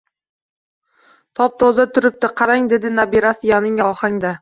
[1.41, 4.39] Top-toza turibdi, qarang dedi nabirasi yalingan ohangda